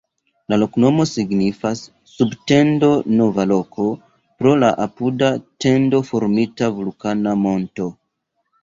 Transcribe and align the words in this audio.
La 0.51 0.57
loknomo 0.61 1.03
signifas: 1.09 1.83
sub-tendo-nova-loko, 2.13 3.87
pro 4.41 4.57
la 4.65 4.75
apuda 4.89 5.33
tendo-formita 5.67 6.77
vulkana 6.81 7.41
monto. 7.47 7.93